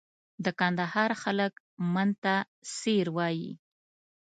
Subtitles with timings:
[0.43, 1.53] د کندهار خلک
[1.93, 2.35] من ته
[2.77, 3.51] سېر وایي.